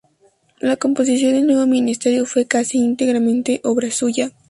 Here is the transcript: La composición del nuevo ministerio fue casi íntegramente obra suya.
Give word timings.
La 0.61 0.77
composición 0.77 1.33
del 1.33 1.45
nuevo 1.45 1.67
ministerio 1.67 2.25
fue 2.25 2.47
casi 2.47 2.79
íntegramente 2.79 3.61
obra 3.63 3.91
suya. 3.91 4.31